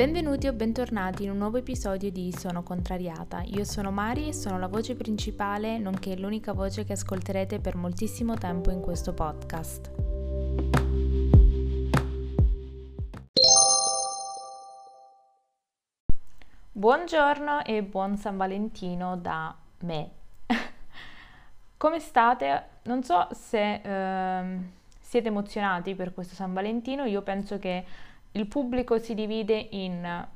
Benvenuti 0.00 0.46
o 0.46 0.54
bentornati 0.54 1.24
in 1.24 1.30
un 1.30 1.36
nuovo 1.36 1.58
episodio 1.58 2.10
di 2.10 2.32
Sono 2.34 2.62
Contrariata. 2.62 3.42
Io 3.42 3.64
sono 3.64 3.90
Mari 3.90 4.28
e 4.28 4.32
sono 4.32 4.58
la 4.58 4.66
voce 4.66 4.94
principale, 4.96 5.76
nonché 5.76 6.16
l'unica 6.16 6.54
voce 6.54 6.84
che 6.84 6.94
ascolterete 6.94 7.60
per 7.60 7.76
moltissimo 7.76 8.32
tempo 8.32 8.70
in 8.70 8.80
questo 8.80 9.12
podcast. 9.12 9.92
Buongiorno 16.72 17.62
e 17.66 17.82
buon 17.82 18.16
San 18.16 18.38
Valentino 18.38 19.18
da 19.18 19.54
me. 19.80 20.10
Come 21.76 21.98
state? 21.98 22.64
Non 22.84 23.02
so 23.02 23.28
se 23.32 23.74
eh, 23.74 24.58
siete 24.98 25.28
emozionati 25.28 25.94
per 25.94 26.14
questo 26.14 26.34
San 26.34 26.54
Valentino, 26.54 27.04
io 27.04 27.20
penso 27.20 27.58
che 27.58 28.08
il 28.32 28.46
pubblico 28.46 28.98
si 28.98 29.14
divide 29.14 29.68
in 29.70 30.26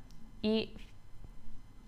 i, 0.41 0.73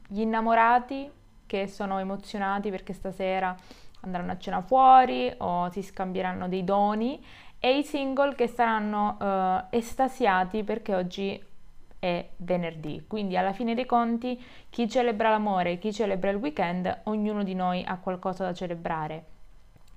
gli 0.09 0.20
innamorati 0.20 1.10
che 1.46 1.66
sono 1.66 1.98
emozionati 1.98 2.70
perché 2.70 2.92
stasera 2.92 3.55
andranno 4.01 4.32
a 4.32 4.38
cena 4.38 4.60
fuori 4.60 5.32
o 5.38 5.70
si 5.70 5.82
scambieranno 5.82 6.48
dei 6.48 6.65
doni 6.65 7.24
e 7.59 7.79
i 7.79 7.84
single 7.84 8.34
che 8.34 8.46
saranno 8.46 9.16
uh, 9.19 9.66
estasiati 9.70 10.62
perché 10.62 10.95
oggi 10.95 11.45
è 11.98 12.29
venerdì. 12.37 13.04
Quindi 13.07 13.37
alla 13.37 13.52
fine 13.52 13.74
dei 13.74 13.87
conti 13.87 14.41
chi 14.70 14.88
celebra 14.88 15.30
l'amore, 15.30 15.79
chi 15.79 15.93
celebra 15.93 16.30
il 16.30 16.37
weekend, 16.37 17.01
ognuno 17.04 17.43
di 17.43 17.54
noi 17.54 17.82
ha 17.84 17.98
qualcosa 17.98 18.45
da 18.45 18.52
celebrare. 18.52 19.24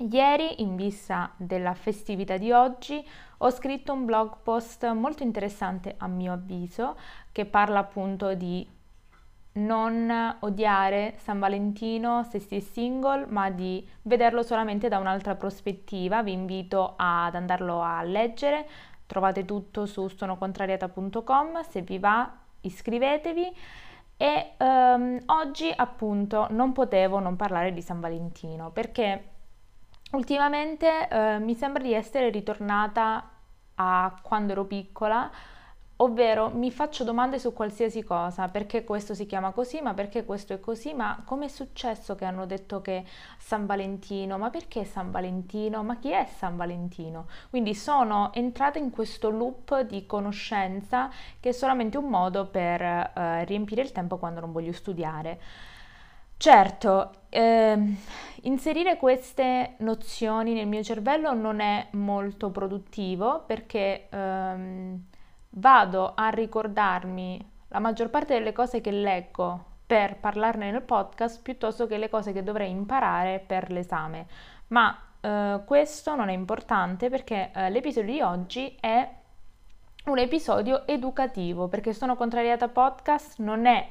Ieri, 0.02 0.62
in 0.62 0.78
vista 0.78 1.34
della 1.36 1.74
festività 1.74 2.38
di 2.38 2.54
oggi, 2.54 3.06
ho 3.40 3.50
scritto 3.50 3.92
un 3.92 4.06
blog 4.06 4.38
post 4.42 4.90
molto 4.94 5.24
interessante 5.24 5.96
a 5.98 6.08
mio 6.08 6.32
avviso 6.32 6.98
che 7.34 7.46
parla 7.46 7.80
appunto 7.80 8.34
di 8.34 8.66
non 9.54 10.38
odiare 10.40 11.16
San 11.18 11.40
Valentino 11.40 12.24
se 12.24 12.40
si 12.40 12.56
è 12.56 12.60
single, 12.62 13.26
ma 13.28 13.50
di 13.50 13.86
vederlo 14.04 14.42
solamente 14.42 14.88
da 14.88 15.00
un'altra 15.00 15.36
prospettiva. 15.36 16.24
Vi 16.24 16.32
invito 16.32 16.94
ad 16.96 17.36
andarlo 17.36 17.82
a 17.82 18.02
leggere. 18.02 18.70
Trovate 19.06 19.44
tutto 19.44 19.86
su 19.86 20.08
sonocontrariata.com. 20.08 21.62
Se 21.64 21.82
vi 21.82 22.00
va, 22.00 22.32
iscrivetevi. 22.62 23.54
E 24.16 24.52
um, 24.60 25.20
oggi 25.26 25.74
appunto 25.76 26.48
non 26.52 26.72
potevo 26.72 27.20
non 27.20 27.36
parlare 27.36 27.74
di 27.74 27.82
San 27.82 28.00
Valentino 28.00 28.70
perché 28.70 29.38
Ultimamente 30.12 31.08
eh, 31.08 31.38
mi 31.38 31.54
sembra 31.54 31.84
di 31.84 31.94
essere 31.94 32.30
ritornata 32.32 33.30
a 33.76 34.20
quando 34.24 34.54
ero 34.54 34.66
piccola, 34.66 35.30
ovvero 35.98 36.50
mi 36.50 36.72
faccio 36.72 37.04
domande 37.04 37.38
su 37.38 37.54
qualsiasi 37.54 38.04
cosa, 38.04 38.48
perché 38.48 38.84
questo 38.84 39.14
si 39.14 39.28
chiama 39.28 39.52
così, 39.52 39.82
ma 39.82 39.94
perché 39.94 40.26
questo 40.26 40.54
è 40.54 40.60
così, 40.60 40.96
ma 40.96 41.22
come 41.26 41.46
è 41.46 41.48
successo 41.48 42.16
che 42.16 42.26
hanno 42.26 42.48
detto 42.48 42.82
che 42.82 43.06
San 43.38 43.68
Valentino, 43.68 44.40
ma 44.40 44.50
perché 44.50 44.84
San 44.84 45.12
Valentino, 45.12 45.84
ma 45.84 45.98
chi 45.98 46.10
è 46.10 46.28
San 46.38 46.58
Valentino? 46.58 47.28
Quindi 47.52 47.76
sono 47.76 48.34
entrata 48.34 48.80
in 48.80 48.90
questo 48.90 49.30
loop 49.30 49.82
di 49.82 50.08
conoscenza 50.08 51.12
che 51.40 51.50
è 51.50 51.52
solamente 51.52 52.00
un 52.00 52.10
modo 52.10 52.48
per 52.48 52.82
eh, 52.82 53.46
riempire 53.46 53.84
il 53.84 53.92
tempo 53.92 54.18
quando 54.18 54.40
non 54.40 54.52
voglio 54.52 54.74
studiare. 54.74 55.40
Certo, 56.42 57.24
ehm, 57.28 57.98
inserire 58.44 58.96
queste 58.96 59.74
nozioni 59.80 60.54
nel 60.54 60.68
mio 60.68 60.82
cervello 60.82 61.34
non 61.34 61.60
è 61.60 61.88
molto 61.92 62.50
produttivo 62.50 63.44
perché 63.46 64.08
ehm, 64.10 65.04
vado 65.50 66.14
a 66.16 66.30
ricordarmi 66.30 67.46
la 67.68 67.80
maggior 67.80 68.10
parte 68.10 68.36
delle 68.36 68.54
cose 68.54 68.80
che 68.80 68.90
leggo 68.90 69.66
per 69.86 70.16
parlarne 70.16 70.72
nel 70.72 70.82
podcast 70.82 71.42
piuttosto 71.42 71.88
che 71.88 71.98
le 71.98 72.08
cose 72.08 72.32
che 72.32 72.42
dovrei 72.42 72.70
imparare 72.70 73.44
per 73.46 73.70
l'esame. 73.70 74.26
Ma 74.68 74.98
eh, 75.20 75.60
questo 75.66 76.16
non 76.16 76.30
è 76.30 76.34
importante 76.34 77.10
perché 77.10 77.52
eh, 77.54 77.70
l'episodio 77.70 78.14
di 78.14 78.22
oggi 78.22 78.78
è 78.80 79.10
un 80.06 80.18
episodio 80.18 80.88
educativo 80.88 81.68
perché 81.68 81.92
sono 81.94 82.16
contrariata 82.16 82.70
podcast 82.70 83.40
non 83.40 83.66
è 83.66 83.90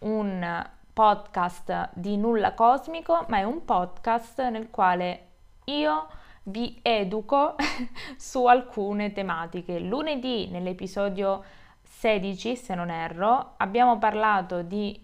un 0.00 0.74
podcast 0.96 1.90
di 1.92 2.16
nulla 2.16 2.54
cosmico, 2.54 3.26
ma 3.28 3.36
è 3.36 3.42
un 3.42 3.66
podcast 3.66 4.40
nel 4.48 4.70
quale 4.70 5.26
io 5.64 6.06
vi 6.44 6.78
educo 6.80 7.54
su 8.16 8.46
alcune 8.46 9.12
tematiche. 9.12 9.78
Lunedì, 9.78 10.48
nell'episodio 10.48 11.44
16, 11.82 12.56
se 12.56 12.74
non 12.74 12.88
erro, 12.88 13.56
abbiamo 13.58 13.98
parlato 13.98 14.62
di, 14.62 14.98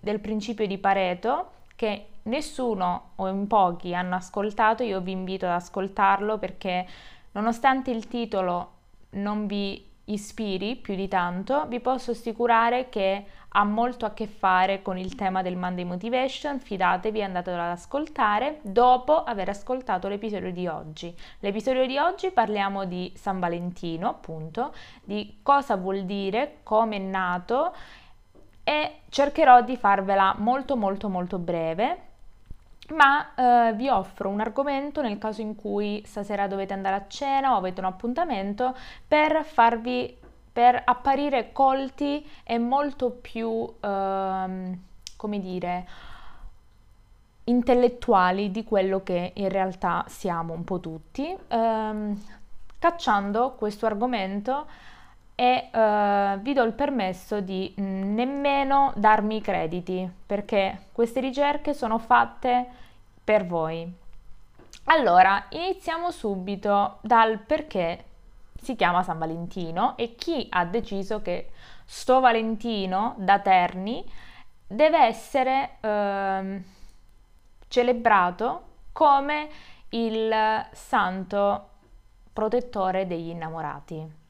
del 0.00 0.18
principio 0.18 0.66
di 0.66 0.78
Pareto 0.78 1.52
che 1.76 2.06
nessuno 2.22 3.10
o 3.14 3.28
in 3.28 3.46
pochi 3.46 3.94
hanno 3.94 4.16
ascoltato, 4.16 4.82
io 4.82 5.00
vi 5.00 5.12
invito 5.12 5.46
ad 5.46 5.52
ascoltarlo 5.52 6.36
perché 6.38 6.84
nonostante 7.30 7.92
il 7.92 8.08
titolo 8.08 8.70
non 9.10 9.46
vi 9.46 9.88
ispiri 10.06 10.74
più 10.74 10.96
di 10.96 11.06
tanto, 11.06 11.66
vi 11.68 11.78
posso 11.78 12.10
assicurare 12.10 12.88
che 12.88 13.24
ha 13.52 13.64
molto 13.64 14.06
a 14.06 14.12
che 14.12 14.26
fare 14.26 14.82
con 14.82 14.96
il 14.96 15.14
tema 15.14 15.42
del 15.42 15.56
Monday 15.56 15.84
Motivation, 15.84 16.58
fidatevi, 16.58 17.22
andatelo 17.22 17.60
ad 17.60 17.70
ascoltare 17.70 18.60
dopo 18.62 19.24
aver 19.24 19.50
ascoltato 19.50 20.08
l'episodio 20.08 20.52
di 20.52 20.66
oggi. 20.66 21.14
L'episodio 21.40 21.86
di 21.86 21.98
oggi 21.98 22.30
parliamo 22.30 22.84
di 22.84 23.12
San 23.14 23.38
Valentino, 23.38 24.08
appunto, 24.08 24.72
di 25.02 25.38
cosa 25.42 25.76
vuol 25.76 26.04
dire, 26.04 26.58
come 26.62 26.96
è 26.96 27.00
nato 27.00 27.74
e 28.64 29.00
cercherò 29.08 29.62
di 29.62 29.76
farvela 29.76 30.34
molto 30.38 30.76
molto 30.76 31.08
molto 31.08 31.38
breve 31.38 32.10
ma 32.90 33.34
eh, 33.34 33.72
vi 33.74 33.88
offro 33.88 34.28
un 34.28 34.40
argomento 34.40 35.02
nel 35.02 35.18
caso 35.18 35.40
in 35.40 35.54
cui 35.54 36.02
stasera 36.04 36.46
dovete 36.46 36.72
andare 36.72 36.96
a 36.96 37.06
cena 37.08 37.54
o 37.54 37.56
avete 37.56 37.80
un 37.80 37.86
appuntamento 37.86 38.76
per 39.06 39.44
farvi 39.44 40.16
per 40.52 40.80
apparire 40.84 41.52
colti 41.52 42.28
e 42.44 42.58
molto 42.58 43.10
più, 43.10 43.72
ehm, 43.80 44.78
come 45.16 45.40
dire, 45.40 45.86
intellettuali 47.44 48.50
di 48.50 48.62
quello 48.64 49.02
che 49.02 49.32
in 49.34 49.48
realtà 49.48 50.04
siamo 50.08 50.52
un 50.52 50.64
po' 50.64 50.78
tutti, 50.78 51.34
ehm, 51.48 52.22
cacciando 52.78 53.52
questo 53.52 53.86
argomento 53.86 54.66
e 55.34 55.70
eh, 55.72 56.38
vi 56.40 56.52
do 56.52 56.62
il 56.62 56.72
permesso 56.72 57.40
di 57.40 57.74
mm, 57.80 58.14
nemmeno 58.14 58.92
darmi 58.96 59.36
i 59.36 59.40
crediti 59.40 60.08
perché 60.26 60.88
queste 60.92 61.20
ricerche 61.20 61.74
sono 61.74 61.98
fatte 61.98 62.66
per 63.24 63.46
voi. 63.46 64.00
Allora, 64.84 65.46
iniziamo 65.50 66.10
subito 66.10 66.98
dal 67.02 67.38
perché 67.38 68.04
si 68.62 68.76
chiama 68.76 69.02
San 69.02 69.18
Valentino 69.18 69.96
e 69.96 70.14
chi 70.14 70.46
ha 70.50 70.64
deciso 70.64 71.20
che 71.20 71.50
sto 71.84 72.20
Valentino 72.20 73.14
da 73.18 73.40
Terni 73.40 74.08
deve 74.66 74.98
essere 74.98 75.78
eh, 75.80 76.62
celebrato 77.66 78.62
come 78.92 79.48
il 79.90 80.32
santo 80.70 81.68
protettore 82.32 83.06
degli 83.06 83.30
innamorati. 83.30 84.20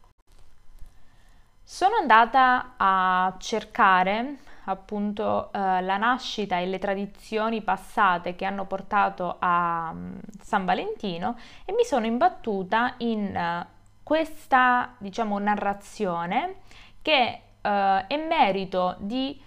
Sono 1.63 1.97
andata 1.97 2.75
a 2.77 3.35
cercare 3.39 4.39
appunto 4.65 5.53
eh, 5.53 5.83
la 5.83 5.97
nascita 5.97 6.59
e 6.59 6.67
le 6.67 6.79
tradizioni 6.79 7.63
passate 7.63 8.35
che 8.35 8.45
hanno 8.45 8.65
portato 8.65 9.37
a 9.39 9.91
um, 9.93 10.19
San 10.41 10.65
Valentino 10.65 11.37
e 11.65 11.73
mi 11.73 11.85
sono 11.85 12.07
imbattuta 12.07 12.95
in 12.99 13.35
uh, 13.35 13.81
questa, 14.13 14.93
diciamo, 14.99 15.39
narrazione 15.39 16.57
che 17.01 17.41
eh, 17.63 18.07
è 18.07 18.27
merito 18.29 18.95
di 18.99 19.41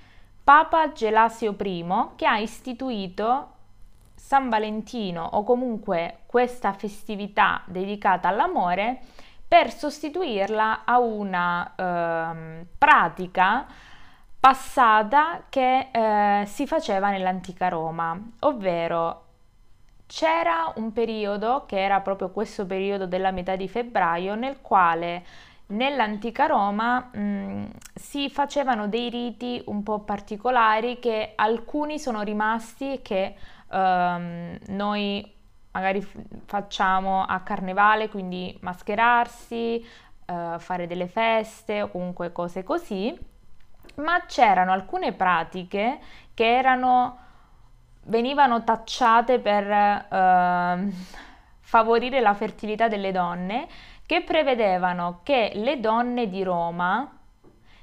Papa 0.44 0.92
Gelasio 0.92 1.56
I 1.60 1.86
che 2.16 2.26
ha 2.26 2.40
istituito 2.40 3.50
San 4.16 4.50
Valentino 4.50 5.24
o 5.24 5.44
comunque 5.44 6.22
questa 6.26 6.74
festività 6.74 7.62
dedicata 7.68 8.28
all'amore 8.28 9.02
per 9.48 9.72
sostituirla 9.72 10.82
a 10.84 10.98
una 10.98 11.76
eh, 11.76 12.66
pratica 12.76 13.68
passata 14.40 15.44
che 15.48 15.90
eh, 15.92 16.46
si 16.48 16.66
faceva 16.66 17.12
nell'antica 17.12 17.70
Roma, 17.70 18.20
ovvero 18.40 19.25
c'era 20.07 20.72
un 20.75 20.92
periodo, 20.92 21.66
che 21.66 21.81
era 21.84 22.02
proprio 22.02 22.30
questo 22.30 22.66
periodo 22.66 23.07
della 23.07 23.31
metà 23.31 23.56
di 23.56 23.68
febbraio, 23.68 24.36
nel 24.36 24.62
quale 24.62 25.24
nell'antica 25.68 26.46
Roma 26.46 27.10
mh, 27.12 27.19
mm, 27.19 27.66
si 27.94 28.30
facevano 28.30 28.88
dei 28.88 29.10
riti 29.10 29.62
un 29.66 29.81
po' 29.84 30.00
particolari 30.00 31.00
che 31.00 31.34
alcuni 31.36 31.98
sono 31.98 32.22
rimasti 32.22 33.00
che 33.02 33.36
ehm, 33.72 34.57
noi 34.68 35.34
magari 35.72 36.02
facciamo 36.46 37.24
a 37.25 37.40
carnevale, 37.42 38.10
quindi 38.10 38.58
mascherarsi, 38.62 39.86
eh, 40.25 40.56
fare 40.58 40.88
delle 40.88 41.08
feste 41.08 41.81
o 41.81 41.90
comunque 41.90 42.31
cose 42.31 42.63
così. 42.63 43.34
ma 43.96 44.25
c'erano 44.25 44.72
alcune 44.74 45.13
pratiche 45.13 46.00
che 46.34 46.58
erano, 46.58 47.18
venivano 48.06 48.63
tacciate 48.63 49.40
per 49.40 49.69
eh, 49.69 50.90
favorire 51.60 52.22
la 52.22 52.34
fertilità 52.34 52.88
delle 52.88 53.12
donne, 53.12 53.68
che 54.06 54.22
prevedevano 54.22 55.22
che 55.24 55.52
le 55.56 55.80
donne 55.80 56.30
di 56.30 56.44
Roma 56.44 57.10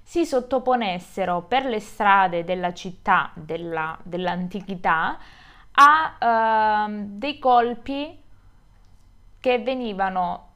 si 0.03 0.25
sottoponessero 0.25 1.43
per 1.43 1.65
le 1.65 1.81
strade 1.81 2.45
della 2.45 2.73
città 2.73 3.31
della, 3.35 3.97
dell'antichità 4.03 5.19
a 5.73 6.87
eh, 6.87 6.91
dei 6.91 7.39
colpi 7.39 8.21
che 9.41 9.59
venivano 9.59 10.51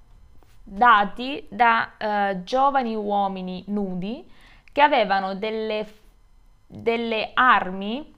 dati 0.63 1.47
da 1.49 1.97
eh, 1.97 2.43
giovani 2.45 2.95
uomini 2.95 3.65
nudi 3.69 4.29
che 4.73 4.83
avevano 4.83 5.35
delle, 5.35 5.87
delle 6.67 7.31
armi 7.35 8.15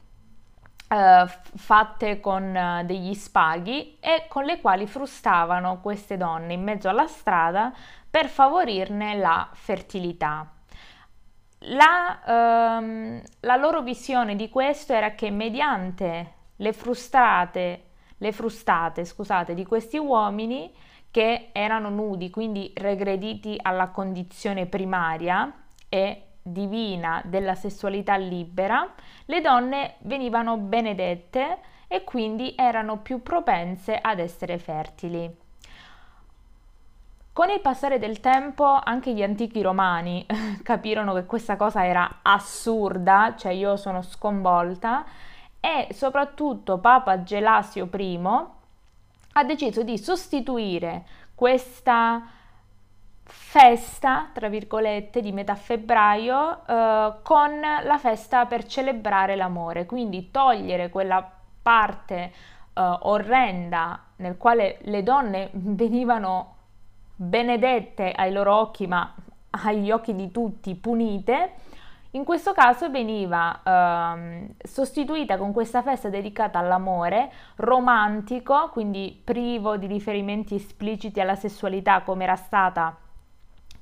eh, 0.88 1.26
fatte 1.56 2.20
con 2.20 2.56
eh, 2.56 2.82
degli 2.84 3.14
spaghi 3.14 3.98
e 4.00 4.24
con 4.28 4.44
le 4.44 4.60
quali 4.60 4.86
frustavano 4.86 5.80
queste 5.80 6.16
donne 6.16 6.54
in 6.54 6.62
mezzo 6.62 6.88
alla 6.88 7.06
strada 7.06 7.72
per 8.10 8.28
favorirne 8.28 9.16
la 9.16 9.48
fertilità. 9.52 10.50
La, 11.62 12.78
ehm, 12.78 13.20
la 13.40 13.56
loro 13.56 13.82
visione 13.82 14.36
di 14.36 14.48
questo 14.48 14.92
era 14.92 15.14
che 15.14 15.30
mediante 15.30 16.34
le 16.56 16.72
frustate, 16.72 17.82
le 18.16 18.32
frustate 18.32 19.04
scusate, 19.04 19.54
di 19.54 19.66
questi 19.66 19.98
uomini 19.98 20.72
che 21.10 21.50
erano 21.52 21.88
nudi, 21.88 22.30
quindi 22.30 22.72
regrediti 22.76 23.58
alla 23.60 23.88
condizione 23.88 24.66
primaria 24.66 25.52
e 25.88 26.27
divina 26.52 27.22
della 27.24 27.54
sessualità 27.54 28.16
libera, 28.16 28.92
le 29.26 29.40
donne 29.40 29.94
venivano 30.00 30.56
benedette 30.56 31.58
e 31.88 32.04
quindi 32.04 32.54
erano 32.56 32.98
più 32.98 33.22
propense 33.22 33.98
ad 34.00 34.18
essere 34.18 34.58
fertili. 34.58 35.46
Con 37.32 37.50
il 37.50 37.60
passare 37.60 37.98
del 37.98 38.18
tempo 38.18 38.64
anche 38.64 39.12
gli 39.12 39.22
antichi 39.22 39.62
romani 39.62 40.26
capirono 40.62 41.14
che 41.14 41.24
questa 41.24 41.56
cosa 41.56 41.86
era 41.86 42.18
assurda, 42.22 43.34
cioè 43.36 43.52
io 43.52 43.76
sono 43.76 44.02
sconvolta, 44.02 45.04
e 45.60 45.88
soprattutto 45.92 46.78
Papa 46.78 47.22
Gelasio 47.22 47.88
I 47.92 48.20
ha 49.34 49.44
deciso 49.44 49.82
di 49.82 49.98
sostituire 49.98 51.04
questa 51.34 52.26
festa, 53.28 54.30
tra 54.32 54.48
virgolette, 54.48 55.20
di 55.20 55.32
metà 55.32 55.54
febbraio 55.54 56.66
eh, 56.66 57.12
con 57.22 57.60
la 57.60 57.98
festa 57.98 58.46
per 58.46 58.64
celebrare 58.64 59.36
l'amore, 59.36 59.86
quindi 59.86 60.30
togliere 60.30 60.88
quella 60.88 61.30
parte 61.62 62.14
eh, 62.14 62.32
orrenda 63.00 64.00
nel 64.16 64.36
quale 64.38 64.78
le 64.82 65.02
donne 65.02 65.50
venivano 65.52 66.54
benedette 67.14 68.12
ai 68.12 68.32
loro 68.32 68.54
occhi, 68.54 68.86
ma 68.86 69.14
agli 69.50 69.90
occhi 69.90 70.14
di 70.14 70.30
tutti 70.30 70.74
punite, 70.74 71.52
in 72.12 72.24
questo 72.24 72.52
caso 72.52 72.88
veniva 72.90 73.60
ehm, 73.62 74.54
sostituita 74.62 75.36
con 75.36 75.52
questa 75.52 75.82
festa 75.82 76.08
dedicata 76.08 76.58
all'amore, 76.58 77.30
romantico, 77.56 78.70
quindi 78.70 79.20
privo 79.22 79.76
di 79.76 79.86
riferimenti 79.86 80.54
espliciti 80.54 81.20
alla 81.20 81.34
sessualità 81.34 82.00
come 82.02 82.24
era 82.24 82.36
stata 82.36 82.96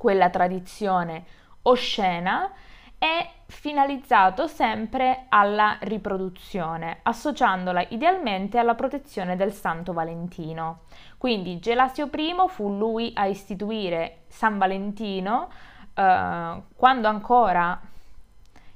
quella 0.06 0.30
tradizione 0.30 1.24
oscena, 1.62 2.48
è 2.96 3.28
finalizzato 3.46 4.46
sempre 4.46 5.24
alla 5.30 5.78
riproduzione, 5.80 7.00
associandola 7.02 7.86
idealmente 7.88 8.56
alla 8.58 8.76
protezione 8.76 9.34
del 9.34 9.52
Santo 9.52 9.92
Valentino. 9.92 10.82
Quindi 11.18 11.58
Gelasio 11.58 12.08
I 12.14 12.34
fu 12.46 12.68
lui 12.68 13.10
a 13.16 13.26
istituire 13.26 14.18
San 14.28 14.58
Valentino 14.58 15.48
eh, 15.92 16.62
quando 16.76 17.08
ancora 17.08 17.80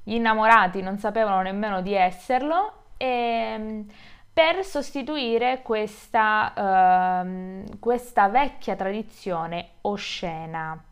gli 0.03 0.15
innamorati 0.15 0.83
non 0.83 0.99
sapevano 0.99 1.43
nemmeno 1.43 1.81
di 1.81 1.95
esserlo 1.95 2.73
e 2.97 3.85
per 4.33 4.65
sostituire 4.65 5.63
questa, 5.63 7.23
uh, 7.23 7.79
questa 7.79 8.29
vecchia 8.29 8.75
tradizione 8.75 9.75
oscena. 9.83 10.83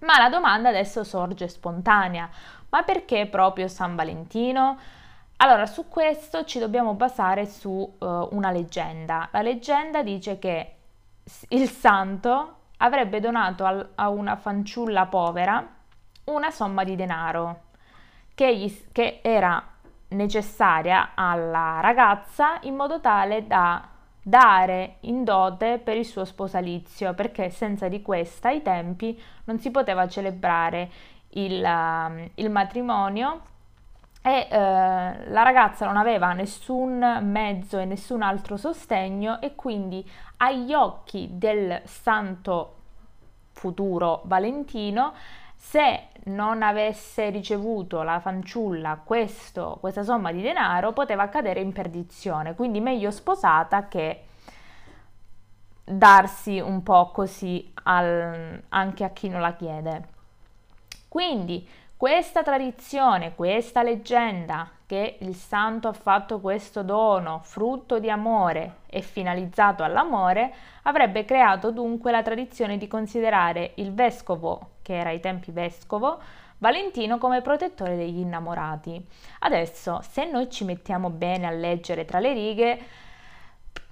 Ma 0.00 0.18
la 0.18 0.28
domanda 0.28 0.68
adesso 0.68 1.04
sorge 1.04 1.48
spontanea, 1.48 2.28
ma 2.70 2.82
perché 2.82 3.26
proprio 3.26 3.68
San 3.68 3.96
Valentino? 3.96 4.78
Allora, 5.38 5.66
su 5.66 5.88
questo 5.88 6.44
ci 6.44 6.58
dobbiamo 6.58 6.94
basare 6.94 7.46
su 7.46 7.70
uh, 7.70 8.28
una 8.32 8.50
leggenda. 8.50 9.28
La 9.32 9.42
leggenda 9.42 10.02
dice 10.02 10.38
che 10.38 10.74
il 11.48 11.68
santo 11.68 12.56
avrebbe 12.78 13.20
donato 13.20 13.64
al, 13.64 13.90
a 13.94 14.08
una 14.08 14.36
fanciulla 14.36 15.06
povera 15.06 15.76
una 16.24 16.50
somma 16.50 16.84
di 16.84 16.94
denaro 16.96 17.62
che, 18.34 18.56
gli, 18.56 18.86
che 18.92 19.20
era 19.22 19.62
necessaria 20.08 21.10
alla 21.14 21.80
ragazza 21.80 22.58
in 22.62 22.74
modo 22.74 23.00
tale 23.00 23.46
da 23.46 23.86
dare 24.28 24.96
in 25.00 25.24
dote 25.24 25.78
per 25.78 25.96
il 25.96 26.04
suo 26.04 26.24
sposalizio, 26.24 27.14
perché 27.14 27.50
senza 27.50 27.88
di 27.88 28.02
questa 28.02 28.48
ai 28.48 28.62
tempi 28.62 29.20
non 29.44 29.58
si 29.58 29.70
poteva 29.70 30.06
celebrare 30.06 30.90
il, 31.30 31.62
uh, 31.62 32.30
il 32.34 32.50
matrimonio 32.50 33.40
e 34.22 34.46
uh, 34.50 34.54
la 34.54 35.42
ragazza 35.42 35.86
non 35.86 35.96
aveva 35.96 36.32
nessun 36.32 37.20
mezzo 37.22 37.78
e 37.78 37.84
nessun 37.84 38.22
altro 38.22 38.56
sostegno 38.56 39.40
e 39.40 39.54
quindi 39.54 40.06
agli 40.38 40.74
occhi 40.74 41.28
del 41.32 41.80
santo 41.84 42.74
futuro 43.52 44.22
Valentino 44.24 45.14
se 45.54 46.08
non 46.28 46.62
avesse 46.62 47.30
ricevuto 47.30 48.02
la 48.02 48.20
fanciulla 48.20 49.00
questo, 49.04 49.78
questa 49.80 50.02
somma 50.02 50.30
di 50.32 50.40
denaro 50.40 50.92
poteva 50.92 51.28
cadere 51.28 51.60
in 51.60 51.72
perdizione, 51.72 52.54
quindi 52.54 52.80
meglio 52.80 53.10
sposata 53.10 53.88
che 53.88 54.24
darsi 55.84 56.60
un 56.60 56.82
po' 56.82 57.10
così 57.10 57.72
al, 57.84 58.62
anche 58.68 59.04
a 59.04 59.10
chi 59.10 59.28
non 59.28 59.40
la 59.40 59.54
chiede. 59.54 60.08
Quindi 61.08 61.66
questa 61.96 62.42
tradizione, 62.42 63.34
questa 63.34 63.82
leggenda 63.82 64.70
che 64.88 65.18
il 65.20 65.34
santo 65.34 65.88
ha 65.88 65.92
fatto 65.92 66.40
questo 66.40 66.82
dono, 66.82 67.40
frutto 67.42 67.98
di 67.98 68.08
amore 68.08 68.76
e 68.86 69.02
finalizzato 69.02 69.82
all'amore, 69.82 70.50
avrebbe 70.84 71.26
creato 71.26 71.70
dunque 71.70 72.10
la 72.10 72.22
tradizione 72.22 72.78
di 72.78 72.88
considerare 72.88 73.72
il 73.74 73.92
vescovo, 73.92 74.76
che 74.80 74.96
era 74.96 75.10
ai 75.10 75.20
tempi 75.20 75.50
vescovo, 75.50 76.18
Valentino 76.56 77.18
come 77.18 77.42
protettore 77.42 77.96
degli 77.96 78.20
innamorati. 78.20 78.98
Adesso, 79.40 80.00
se 80.08 80.24
noi 80.24 80.48
ci 80.48 80.64
mettiamo 80.64 81.10
bene 81.10 81.46
a 81.46 81.50
leggere 81.50 82.06
tra 82.06 82.18
le 82.18 82.32
righe, 82.32 82.78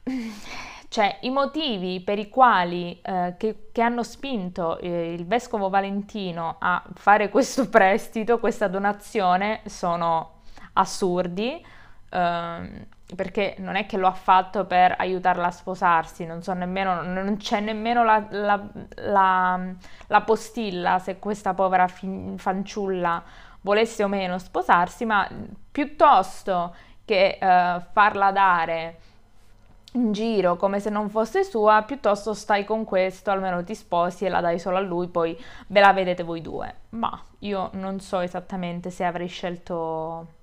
cioè 0.89 1.19
i 1.21 1.31
motivi 1.31 2.01
per 2.01 2.19
i 2.19 2.31
quali 2.31 2.99
eh, 3.03 3.35
che, 3.37 3.69
che, 3.71 3.83
hanno 3.83 4.03
spinto 4.03 4.79
eh, 4.79 5.13
il 5.13 5.27
vescovo 5.27 5.69
Valentino 5.69 6.57
a 6.59 6.83
fare 6.95 7.29
questo 7.29 7.69
prestito, 7.69 8.39
questa 8.39 8.67
donazione, 8.67 9.61
sono 9.67 10.36
assurdi. 10.77 11.65
Eh, 12.09 12.87
perché 13.15 13.55
non 13.59 13.77
è 13.77 13.87
che 13.87 13.97
lo 13.97 14.09
ha 14.09 14.13
fatto 14.13 14.65
per 14.65 14.97
aiutarla 14.99 15.47
a 15.47 15.51
sposarsi, 15.53 16.27
non, 16.27 16.43
so 16.43 16.53
nemmeno, 16.55 17.03
non 17.03 17.37
c'è 17.37 17.61
nemmeno 17.61 18.03
la, 18.03 18.27
la, 18.31 18.69
la, 18.97 19.61
la, 20.09 20.21
postilla 20.23 20.99
se 20.99 21.21
questa 21.21 21.55
povera 21.55 21.87
fin, 21.87 22.37
fanciulla 22.37 23.23
volesse 23.61 24.03
o 24.03 24.09
meno 24.09 24.39
sposarsi, 24.39 25.05
ma 25.05 25.29
piuttosto 25.71 26.75
che 27.05 27.39
uh, 27.41 27.81
farla 27.93 28.33
dare 28.33 28.99
in 29.93 30.13
giro 30.13 30.57
come 30.57 30.81
se 30.81 30.91
non 30.91 31.09
fosse 31.09 31.45
sua, 31.45 31.83
piuttosto 31.83 32.35
stai 32.35 32.65
con 32.65 32.85
questo, 32.85 33.31
almeno 33.31 33.63
ti 33.63 33.75
sposi 33.75 34.25
e 34.25 34.29
la 34.29 34.41
dai 34.41 34.59
solo 34.59 34.77
a 34.77 34.81
lui, 34.81 35.07
poi 35.09 35.39
ve 35.69 35.81
la 35.81 35.93
vedete 35.93 36.25
voi 36.25 36.41
due. 36.41 36.75
Ma 36.91 37.19
io 37.41 37.71
non 37.75 38.01
so 38.01 38.19
esattamente 38.19 38.91
se 38.91 39.05
avrei 39.05 39.29
scelto 39.29 40.35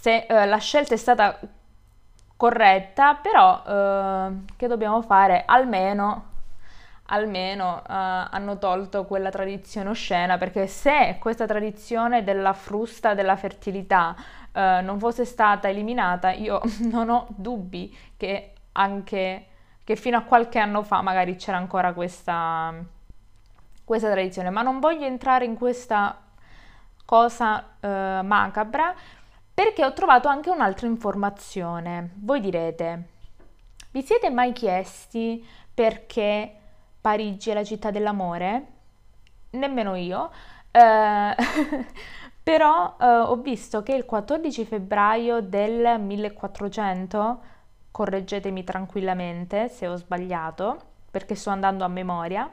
se 0.00 0.26
uh, 0.30 0.48
la 0.48 0.56
scelta 0.56 0.94
è 0.94 0.96
stata 0.96 1.38
corretta, 2.34 3.16
però 3.16 3.62
uh, 3.66 4.44
che 4.56 4.66
dobbiamo 4.66 5.02
fare? 5.02 5.42
Almeno, 5.44 6.28
almeno 7.06 7.74
uh, 7.74 7.82
hanno 7.86 8.56
tolto 8.56 9.04
quella 9.04 9.28
tradizione 9.28 9.90
oscena, 9.90 10.38
perché 10.38 10.66
se 10.68 11.18
questa 11.20 11.44
tradizione 11.44 12.24
della 12.24 12.54
frusta 12.54 13.12
della 13.12 13.36
fertilità 13.36 14.16
non 14.52 14.98
fosse 14.98 15.24
stata 15.24 15.68
eliminata, 15.68 16.32
io 16.32 16.60
non 16.90 17.08
ho 17.08 17.26
dubbi 17.28 17.96
che 18.16 18.54
anche 18.72 19.46
che 19.84 19.94
fino 19.94 20.16
a 20.16 20.22
qualche 20.22 20.58
anno 20.58 20.82
fa 20.82 21.02
magari 21.02 21.36
c'era 21.36 21.56
ancora 21.56 21.92
questa, 21.92 22.74
questa 23.84 24.10
tradizione, 24.10 24.50
ma 24.50 24.62
non 24.62 24.80
voglio 24.80 25.04
entrare 25.04 25.44
in 25.44 25.56
questa 25.56 26.18
cosa 27.04 27.64
eh, 27.80 28.20
macabra 28.22 28.94
perché 29.52 29.84
ho 29.84 29.92
trovato 29.92 30.28
anche 30.28 30.50
un'altra 30.50 30.86
informazione. 30.86 32.12
Voi 32.16 32.40
direte, 32.40 33.08
vi 33.90 34.02
siete 34.02 34.30
mai 34.30 34.52
chiesti 34.52 35.46
perché 35.72 36.54
Parigi 37.00 37.50
è 37.50 37.54
la 37.54 37.64
città 37.64 37.90
dell'amore? 37.90 38.66
Nemmeno 39.50 39.94
io. 39.96 40.30
Eh, 40.70 41.34
però 42.42 42.96
eh, 43.00 43.06
ho 43.06 43.36
visto 43.36 43.82
che 43.82 43.94
il 43.94 44.04
14 44.04 44.64
febbraio 44.64 45.40
del 45.40 46.00
1400, 46.00 47.40
correggetemi 47.90 48.64
tranquillamente 48.64 49.68
se 49.68 49.88
ho 49.88 49.96
sbagliato, 49.96 50.80
perché 51.10 51.34
sto 51.34 51.50
andando 51.50 51.84
a 51.84 51.88
memoria, 51.88 52.50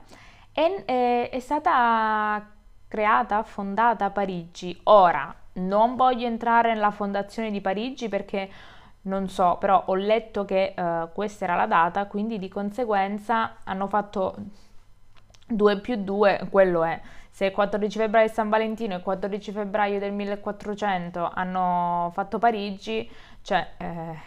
è, 0.51 0.83
è, 0.85 1.29
è 1.29 1.39
stata 1.39 2.51
creata, 2.87 3.43
fondata 3.43 4.09
Parigi. 4.09 4.79
Ora, 4.83 5.33
non 5.57 5.95
voglio 5.95 6.25
entrare 6.25 6.73
nella 6.73 6.91
fondazione 6.91 7.51
di 7.51 7.61
Parigi 7.61 8.09
perché 8.09 8.49
non 9.01 9.29
so, 9.29 9.57
però 9.59 9.83
ho 9.85 9.95
letto 9.95 10.45
che 10.45 10.73
uh, 10.75 11.09
questa 11.13 11.45
era 11.45 11.55
la 11.55 11.65
data, 11.65 12.05
quindi 12.07 12.37
di 12.37 12.49
conseguenza 12.49 13.57
hanno 13.63 13.87
fatto 13.87 14.35
2 15.47 15.79
più 15.79 15.95
2, 15.95 16.47
quello 16.49 16.83
è. 16.83 16.99
Se 17.29 17.45
il 17.45 17.51
14 17.51 17.99
febbraio 17.99 18.25
è 18.25 18.29
San 18.29 18.49
Valentino 18.49 18.93
e 18.93 18.97
il 18.97 19.03
14 19.03 19.51
febbraio 19.51 19.99
del 19.99 20.11
1400 20.11 21.29
hanno 21.33 22.09
fatto 22.13 22.39
Parigi, 22.39 23.09
cioè 23.41 23.65
eh, 23.77 24.19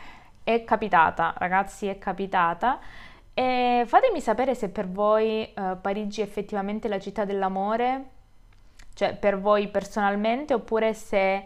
è 0.45 0.65
capitata, 0.65 1.35
ragazzi, 1.37 1.87
è 1.87 1.99
capitata. 1.99 2.79
E 3.35 3.85
fatemi 3.87 4.21
sapere 4.21 4.55
se 4.55 4.71
per 4.71 4.89
voi 4.89 5.53
eh, 5.53 5.77
Parigi 5.81 6.21
è 6.21 6.25
effettivamente 6.25 6.89
la 6.89 6.99
città 6.99 7.25
dell'amore 7.25 8.19
cioè 8.94 9.16
per 9.16 9.38
voi 9.40 9.68
personalmente, 9.68 10.54
oppure 10.54 10.94
se 10.94 11.44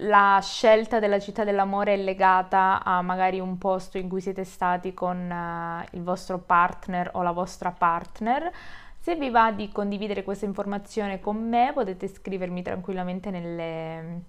la 0.00 0.38
scelta 0.42 0.98
della 0.98 1.18
città 1.18 1.44
dell'amore 1.44 1.94
è 1.94 1.96
legata 1.96 2.82
a 2.84 3.00
magari 3.00 3.40
un 3.40 3.56
posto 3.58 3.96
in 3.98 4.08
cui 4.08 4.20
siete 4.20 4.44
stati 4.44 4.92
con 4.92 5.16
uh, 5.30 5.96
il 5.96 6.02
vostro 6.02 6.38
partner 6.38 7.10
o 7.14 7.22
la 7.22 7.32
vostra 7.32 7.70
partner. 7.70 8.52
Se 8.98 9.14
vi 9.14 9.30
va 9.30 9.52
di 9.52 9.70
condividere 9.70 10.24
questa 10.24 10.44
informazione 10.44 11.20
con 11.20 11.36
me 11.48 11.70
potete 11.72 12.08
scrivermi 12.08 12.60
tranquillamente 12.62 13.30
nelle, 13.30 14.22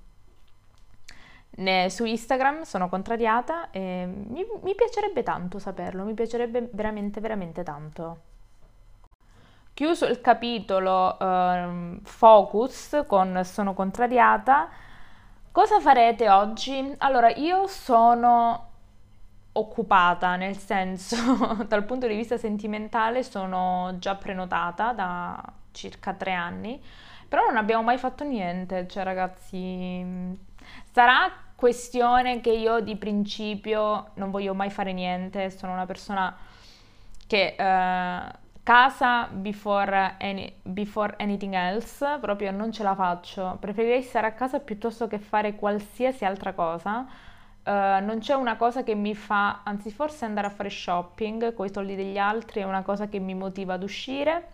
ne, 1.57 1.89
su 1.89 2.05
Instagram, 2.05 2.61
sono 2.61 2.87
contrariata 2.87 3.71
e 3.71 4.05
mi, 4.05 4.45
mi 4.61 4.75
piacerebbe 4.75 5.23
tanto 5.23 5.59
saperlo, 5.59 6.03
mi 6.03 6.13
piacerebbe 6.13 6.69
veramente 6.71 7.19
veramente 7.19 7.63
tanto. 7.63 8.35
Chiuso 9.77 10.07
il 10.07 10.21
capitolo 10.21 11.19
eh, 11.19 11.99
focus 12.01 13.03
con 13.05 13.41
sono 13.43 13.75
contrariata, 13.75 14.69
cosa 15.51 15.79
farete 15.79 16.31
oggi? 16.31 16.95
Allora, 16.97 17.29
io 17.29 17.67
sono 17.67 18.69
occupata, 19.51 20.35
nel 20.35 20.57
senso, 20.57 21.15
dal 21.69 21.83
punto 21.83 22.07
di 22.07 22.15
vista 22.15 22.37
sentimentale 22.37 23.21
sono 23.21 23.93
già 23.99 24.15
prenotata 24.15 24.93
da 24.93 25.43
circa 25.69 26.11
tre 26.13 26.33
anni, 26.33 26.81
però 27.27 27.45
non 27.45 27.57
abbiamo 27.57 27.83
mai 27.83 27.99
fatto 27.99 28.23
niente, 28.23 28.87
cioè 28.87 29.03
ragazzi, 29.03 30.03
sarà 30.91 31.31
questione 31.53 32.41
che 32.41 32.49
io 32.49 32.79
di 32.79 32.95
principio 32.95 34.09
non 34.15 34.31
voglio 34.31 34.55
mai 34.55 34.71
fare 34.71 34.91
niente, 34.91 35.51
sono 35.51 35.73
una 35.73 35.85
persona 35.85 36.35
che... 37.27 37.53
Eh, 37.55 38.45
casa 38.67 39.29
before, 39.31 40.15
any, 40.19 40.53
before 40.61 41.15
anything 41.19 41.53
else, 41.53 42.17
proprio 42.19 42.51
non 42.51 42.73
ce 42.73 42.83
la 42.83 42.95
faccio. 42.95 43.55
Preferirei 43.61 44.01
stare 44.01 44.27
a 44.27 44.33
casa 44.33 44.59
piuttosto 44.59 45.07
che 45.07 45.19
fare 45.19 45.55
qualsiasi 45.55 46.25
altra 46.25 46.51
cosa. 46.51 47.07
Uh, 47.63 48.03
non 48.03 48.17
c'è 48.19 48.33
una 48.33 48.57
cosa 48.57 48.83
che 48.83 48.93
mi 48.93 49.15
fa, 49.15 49.61
anzi 49.63 49.89
forse 49.89 50.25
andare 50.25 50.47
a 50.47 50.49
fare 50.49 50.69
shopping 50.69 51.53
con 51.53 51.65
i 51.65 51.71
soldi 51.71 51.95
degli 51.95 52.17
altri 52.17 52.59
è 52.59 52.65
una 52.65 52.81
cosa 52.81 53.07
che 53.07 53.19
mi 53.19 53.35
motiva 53.35 53.75
ad 53.75 53.83
uscire, 53.83 54.47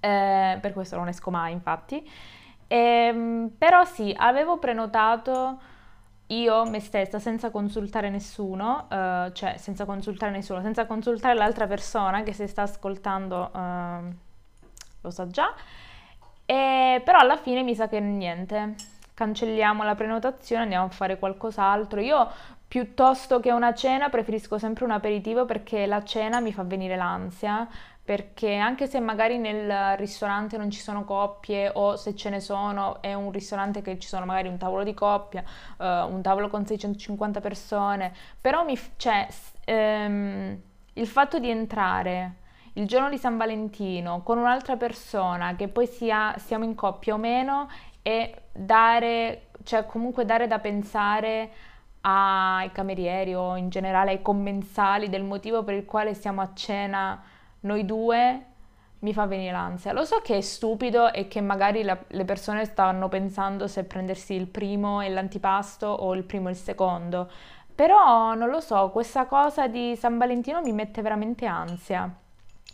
eh, 0.00 0.56
per 0.58 0.72
questo 0.72 0.96
non 0.96 1.08
esco 1.08 1.30
mai 1.30 1.52
infatti. 1.52 2.02
E, 2.66 2.76
ehm, 2.76 3.50
però 3.58 3.84
sì, 3.84 4.14
avevo 4.16 4.58
prenotato 4.58 5.60
io 6.30 6.64
me 6.64 6.80
stessa 6.80 7.18
senza 7.18 7.50
consultare 7.50 8.10
nessuno, 8.10 8.86
uh, 8.88 9.32
cioè 9.32 9.56
senza 9.56 9.84
consultare 9.84 10.32
nessuno, 10.32 10.60
senza 10.60 10.86
consultare 10.86 11.34
l'altra 11.34 11.66
persona 11.66 12.22
che 12.22 12.32
si 12.32 12.46
sta 12.46 12.62
ascoltando, 12.62 13.50
uh, 13.52 14.14
lo 15.00 15.10
sa 15.10 15.26
già, 15.26 15.54
e, 16.44 17.00
però 17.04 17.18
alla 17.18 17.36
fine 17.36 17.62
mi 17.62 17.74
sa 17.74 17.88
che 17.88 18.00
niente, 18.00 18.74
cancelliamo 19.14 19.82
la 19.84 19.94
prenotazione, 19.94 20.62
andiamo 20.62 20.86
a 20.86 20.90
fare 20.90 21.18
qualcos'altro. 21.18 22.00
Io 22.00 22.28
piuttosto 22.66 23.40
che 23.40 23.50
una 23.50 23.74
cena 23.74 24.08
preferisco 24.08 24.56
sempre 24.56 24.84
un 24.84 24.92
aperitivo 24.92 25.44
perché 25.44 25.86
la 25.86 26.02
cena 26.04 26.40
mi 26.40 26.52
fa 26.52 26.62
venire 26.62 26.96
l'ansia, 26.96 27.68
perché 28.10 28.56
anche 28.56 28.88
se 28.88 28.98
magari 28.98 29.38
nel 29.38 29.96
ristorante 29.96 30.56
non 30.56 30.68
ci 30.68 30.80
sono 30.80 31.04
coppie 31.04 31.70
o 31.72 31.94
se 31.94 32.16
ce 32.16 32.28
ne 32.28 32.40
sono 32.40 33.00
è 33.00 33.14
un 33.14 33.30
ristorante 33.30 33.82
che 33.82 34.00
ci 34.00 34.08
sono 34.08 34.24
magari 34.24 34.48
un 34.48 34.58
tavolo 34.58 34.82
di 34.82 34.94
coppia, 34.94 35.44
uh, 35.76 35.84
un 36.12 36.20
tavolo 36.20 36.48
con 36.48 36.66
650 36.66 37.40
persone, 37.40 38.12
però 38.40 38.64
mi, 38.64 38.76
cioè, 38.96 39.28
ehm, 39.64 40.60
il 40.94 41.06
fatto 41.06 41.38
di 41.38 41.50
entrare 41.50 42.38
il 42.72 42.88
giorno 42.88 43.10
di 43.10 43.16
San 43.16 43.36
Valentino 43.36 44.24
con 44.24 44.38
un'altra 44.38 44.74
persona 44.74 45.54
che 45.54 45.68
poi 45.68 45.86
sia, 45.86 46.34
siamo 46.36 46.64
in 46.64 46.74
coppia 46.74 47.14
o 47.14 47.16
meno 47.16 47.68
e 48.02 48.34
dare, 48.50 49.50
cioè 49.62 49.86
comunque 49.86 50.24
dare 50.24 50.48
da 50.48 50.58
pensare 50.58 51.50
ai 52.00 52.72
camerieri 52.72 53.36
o 53.36 53.54
in 53.54 53.68
generale 53.68 54.10
ai 54.10 54.20
commensali 54.20 55.08
del 55.08 55.22
motivo 55.22 55.62
per 55.62 55.76
il 55.76 55.84
quale 55.84 56.14
siamo 56.14 56.40
a 56.40 56.50
cena 56.54 57.29
noi 57.60 57.84
due 57.84 58.44
mi 59.00 59.12
fa 59.12 59.26
venire 59.26 59.52
l'ansia. 59.52 59.92
Lo 59.92 60.04
so 60.04 60.20
che 60.22 60.36
è 60.36 60.40
stupido 60.40 61.12
e 61.12 61.28
che 61.28 61.40
magari 61.40 61.82
la, 61.82 61.98
le 62.08 62.24
persone 62.24 62.64
stanno 62.64 63.08
pensando 63.08 63.66
se 63.66 63.84
prendersi 63.84 64.34
il 64.34 64.46
primo 64.46 65.00
e 65.00 65.08
l'antipasto 65.08 65.86
o 65.86 66.14
il 66.14 66.24
primo 66.24 66.48
e 66.48 66.52
il 66.52 66.56
secondo, 66.56 67.30
però 67.74 68.34
non 68.34 68.50
lo 68.50 68.60
so, 68.60 68.90
questa 68.90 69.24
cosa 69.24 69.66
di 69.66 69.96
San 69.96 70.18
Valentino 70.18 70.60
mi 70.60 70.72
mette 70.72 71.00
veramente 71.00 71.46
ansia. 71.46 72.12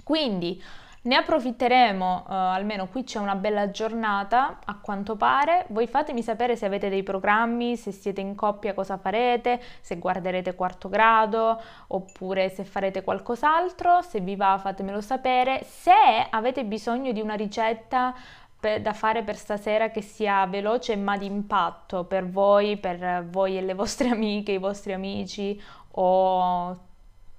Quindi 0.02 0.60
ne 1.06 1.16
approfitteremo, 1.16 2.24
uh, 2.26 2.32
almeno 2.32 2.88
qui 2.88 3.04
c'è 3.04 3.18
una 3.18 3.36
bella 3.36 3.70
giornata 3.70 4.58
a 4.64 4.78
quanto 4.80 5.16
pare. 5.16 5.64
Voi 5.68 5.86
fatemi 5.86 6.22
sapere 6.22 6.56
se 6.56 6.66
avete 6.66 6.88
dei 6.88 7.02
programmi, 7.02 7.76
se 7.76 7.92
siete 7.92 8.20
in 8.20 8.34
coppia 8.34 8.74
cosa 8.74 8.98
farete, 8.98 9.60
se 9.80 9.98
guarderete 9.98 10.54
quarto 10.54 10.88
grado 10.88 11.60
oppure 11.88 12.48
se 12.48 12.64
farete 12.64 13.02
qualcos'altro. 13.02 14.02
Se 14.02 14.20
vi 14.20 14.36
va 14.36 14.58
fatemelo 14.60 15.00
sapere. 15.00 15.62
Se 15.62 15.92
avete 16.28 16.64
bisogno 16.64 17.12
di 17.12 17.20
una 17.20 17.34
ricetta 17.34 18.12
per, 18.58 18.80
da 18.80 18.92
fare 18.92 19.22
per 19.22 19.36
stasera 19.36 19.90
che 19.90 20.00
sia 20.00 20.44
veloce 20.46 20.96
ma 20.96 21.16
di 21.16 21.26
impatto 21.26 22.04
per 22.04 22.28
voi, 22.28 22.78
per 22.78 23.26
voi 23.30 23.58
e 23.58 23.62
le 23.62 23.74
vostre 23.74 24.08
amiche, 24.12 24.52
i 24.52 24.58
vostri 24.58 24.92
amici 24.92 25.60
o 25.92 26.76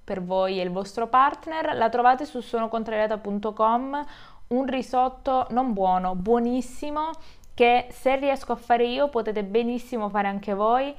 per 0.08 0.22
voi 0.22 0.58
e 0.58 0.62
il 0.62 0.70
vostro 0.70 1.06
partner, 1.06 1.76
la 1.76 1.90
trovate 1.90 2.24
su 2.24 2.40
sonocontrariata.com, 2.40 4.04
un 4.48 4.66
risotto 4.66 5.46
non 5.50 5.74
buono, 5.74 6.14
buonissimo, 6.14 7.10
che 7.52 7.88
se 7.90 8.16
riesco 8.16 8.52
a 8.52 8.56
fare 8.56 8.86
io 8.86 9.08
potete 9.08 9.44
benissimo 9.44 10.08
fare 10.08 10.28
anche 10.28 10.54
voi. 10.54 10.94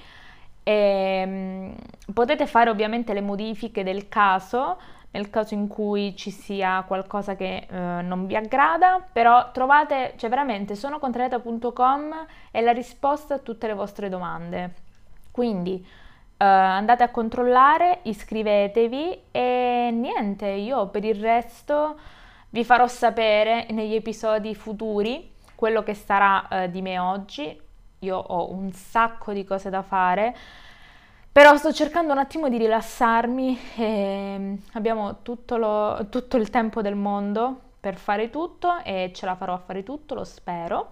E, 0.62 0.72
ehm, 0.72 1.76
potete 2.14 2.46
fare 2.46 2.70
ovviamente 2.70 3.14
le 3.14 3.22
modifiche 3.22 3.82
del 3.82 4.08
caso 4.08 4.78
nel 5.12 5.32
caso 5.32 5.56
in 5.56 5.68
cui 5.68 6.16
ci 6.16 6.30
sia 6.30 6.84
qualcosa 6.86 7.36
che 7.36 7.66
eh, 7.68 8.02
non 8.04 8.28
vi 8.28 8.36
aggrada, 8.36 9.04
però 9.12 9.50
trovate, 9.52 10.14
cioè 10.18 10.30
veramente 10.30 10.76
sonocontrariata.com 10.76 12.26
è 12.52 12.62
la 12.62 12.72
risposta 12.74 13.34
a 13.34 13.40
tutte 13.40 13.66
le 13.66 13.74
vostre 13.74 14.08
domande. 14.08 14.74
Quindi 15.32 15.84
Uh, 16.40 16.46
andate 16.46 17.04
a 17.04 17.10
controllare, 17.10 18.00
iscrivetevi 18.04 19.24
e 19.30 19.90
niente, 19.92 20.48
io 20.48 20.88
per 20.88 21.04
il 21.04 21.20
resto 21.20 22.00
vi 22.52 22.64
farò 22.64 22.88
sapere 22.88 23.68
negli 23.72 23.94
episodi 23.94 24.56
futuri 24.56 25.34
quello 25.54 25.84
che 25.84 25.94
sarà 25.94 26.48
uh, 26.50 26.70
di 26.70 26.82
me 26.82 26.98
oggi. 26.98 27.62
Io 28.00 28.16
ho 28.16 28.54
un 28.54 28.72
sacco 28.72 29.34
di 29.34 29.44
cose 29.44 29.70
da 29.70 29.82
fare, 29.82 30.34
però 31.30 31.58
sto 31.58 31.74
cercando 31.74 32.14
un 32.14 32.20
attimo 32.20 32.48
di 32.48 32.58
rilassarmi 32.58 33.60
e 33.76 34.36
mm, 34.40 34.56
abbiamo 34.76 35.22
tutto, 35.22 35.58
lo, 35.58 36.08
tutto 36.10 36.38
il 36.38 36.50
tempo 36.50 36.82
del 36.82 36.96
mondo 36.96 37.60
per 37.82 37.96
fare 37.96 38.30
tutto 38.30 38.82
e 38.86 39.12
ce 39.14 39.26
la 39.26 39.36
farò 39.36 39.56
a 39.56 39.58
fare 39.58 39.84
tutto, 39.84 40.16
lo 40.16 40.24
spero. 40.24 40.92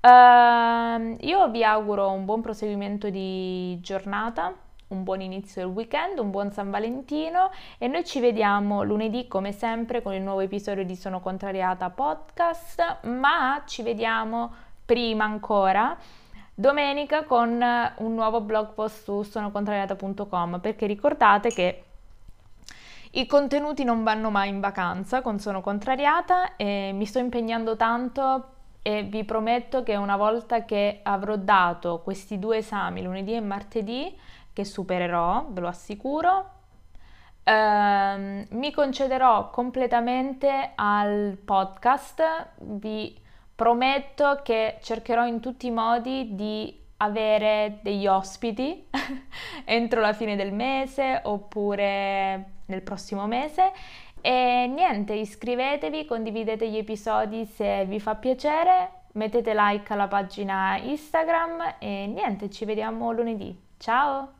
Uh, 0.00 1.18
io 1.20 1.50
vi 1.50 1.62
auguro 1.62 2.10
un 2.10 2.24
buon 2.24 2.40
proseguimento 2.40 3.10
di 3.10 3.78
giornata 3.82 4.68
un 4.90 5.04
buon 5.04 5.20
inizio 5.20 5.62
del 5.62 5.70
weekend, 5.72 6.18
un 6.18 6.30
buon 6.30 6.50
San 6.52 6.70
Valentino 6.70 7.50
e 7.78 7.86
noi 7.86 8.04
ci 8.04 8.18
vediamo 8.20 8.82
lunedì 8.82 9.28
come 9.28 9.52
sempre 9.52 10.02
con 10.02 10.14
il 10.14 10.22
nuovo 10.22 10.40
episodio 10.40 10.84
di 10.84 10.96
Sono 10.96 11.20
Contrariata 11.20 11.90
podcast, 11.90 13.04
ma 13.04 13.62
ci 13.66 13.82
vediamo 13.82 14.52
prima 14.84 15.24
ancora 15.24 15.96
domenica 16.52 17.24
con 17.24 17.64
un 17.96 18.14
nuovo 18.14 18.40
blog 18.40 18.74
post 18.74 19.04
su 19.04 19.22
sonocontrariata.com 19.22 20.58
perché 20.60 20.86
ricordate 20.86 21.50
che 21.50 21.84
i 23.12 23.26
contenuti 23.26 23.84
non 23.84 24.02
vanno 24.02 24.30
mai 24.30 24.48
in 24.48 24.58
vacanza 24.58 25.22
con 25.22 25.38
Sono 25.38 25.60
Contrariata 25.60 26.56
e 26.56 26.90
mi 26.92 27.06
sto 27.06 27.20
impegnando 27.20 27.76
tanto 27.76 28.44
e 28.82 29.02
vi 29.02 29.24
prometto 29.24 29.82
che 29.82 29.96
una 29.96 30.16
volta 30.16 30.64
che 30.64 31.00
avrò 31.02 31.36
dato 31.36 32.00
questi 32.02 32.38
due 32.38 32.58
esami, 32.58 33.02
lunedì 33.02 33.34
e 33.34 33.40
martedì, 33.40 34.16
che 34.52 34.64
supererò, 34.64 35.46
ve 35.50 35.60
lo 35.60 35.68
assicuro, 35.68 36.50
ehm, 37.44 38.46
mi 38.50 38.72
concederò 38.72 39.50
completamente 39.50 40.72
al 40.74 41.38
podcast, 41.44 42.50
vi 42.58 43.18
prometto 43.54 44.40
che 44.42 44.78
cercherò 44.80 45.26
in 45.26 45.40
tutti 45.40 45.66
i 45.66 45.70
modi 45.70 46.34
di 46.34 46.78
avere 46.98 47.78
degli 47.82 48.06
ospiti 48.06 48.88
entro 49.64 50.00
la 50.00 50.12
fine 50.12 50.36
del 50.36 50.52
mese 50.52 51.20
oppure 51.24 52.52
nel 52.66 52.82
prossimo 52.82 53.26
mese 53.26 53.72
e 54.20 54.66
niente, 54.66 55.14
iscrivetevi, 55.14 56.04
condividete 56.04 56.68
gli 56.68 56.76
episodi 56.76 57.46
se 57.46 57.86
vi 57.86 57.98
fa 58.00 58.16
piacere, 58.16 59.04
mettete 59.12 59.54
like 59.54 59.92
alla 59.92 60.08
pagina 60.08 60.76
Instagram 60.76 61.76
e 61.78 62.06
niente, 62.06 62.50
ci 62.50 62.64
vediamo 62.66 63.12
lunedì. 63.12 63.58
Ciao! 63.78 64.39